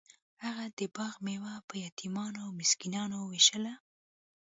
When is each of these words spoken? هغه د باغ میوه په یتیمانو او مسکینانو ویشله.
هغه 0.45 0.65
د 0.77 0.79
باغ 0.95 1.13
میوه 1.27 1.55
په 1.67 1.75
یتیمانو 1.85 2.39
او 2.45 2.49
مسکینانو 2.59 3.17
ویشله. 3.31 3.73